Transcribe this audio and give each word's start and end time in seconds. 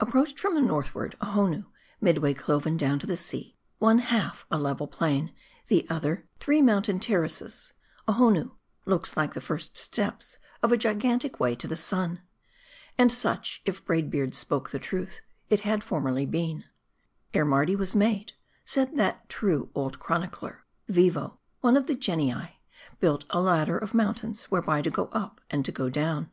APPROACHED 0.00 0.40
from 0.40 0.54
the 0.54 0.62
northward, 0.62 1.14
Ohonoo, 1.20 1.64
midway 2.00 2.32
cloven 2.32 2.78
down 2.78 2.98
to 2.98 3.06
the 3.06 3.18
sea, 3.18 3.54
one 3.78 3.98
half 3.98 4.46
a 4.50 4.56
level 4.58 4.86
plain; 4.86 5.30
the 5.68 5.86
other, 5.90 6.26
three 6.40 6.62
mountain 6.62 6.98
terraces 6.98 7.74
Ohonoo 8.08 8.52
looks 8.86 9.14
like 9.14 9.34
the 9.34 9.42
first 9.42 9.76
steps 9.76 10.38
of 10.62 10.72
a 10.72 10.78
gigantic 10.78 11.38
way 11.38 11.54
to 11.54 11.68
the 11.68 11.76
sun. 11.76 12.22
And 12.96 13.12
such, 13.12 13.60
if 13.66 13.84
Braid 13.84 14.08
Beard 14.10 14.34
spoke 14.34 14.70
truth, 14.70 15.20
it 15.50 15.60
had 15.60 15.84
formerly 15.84 16.24
been." 16.24 16.64
Ere 17.34 17.44
Mardi 17.44 17.76
was 17.76 17.94
made," 17.94 18.32
said 18.64 18.96
that 18.96 19.28
true 19.28 19.68
old 19.74 19.98
chronicler," 19.98 20.64
Vivo, 20.88 21.40
one 21.60 21.76
of 21.76 21.86
the 21.88 21.94
genii, 21.94 22.58
built 23.00 23.26
a 23.28 23.38
ladder 23.38 23.76
of 23.76 23.92
mountains 23.92 24.44
whereby 24.44 24.80
to 24.80 24.88
go 24.88 25.10
up 25.12 25.42
and 25.50 25.74
go 25.74 25.90
tlown. 25.90 26.30